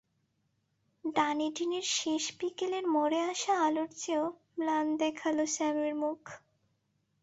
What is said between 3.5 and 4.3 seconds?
আলোর চেয়েও